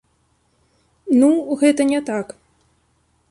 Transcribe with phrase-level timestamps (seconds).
[1.19, 1.29] Ну,
[1.63, 2.27] гэта не так.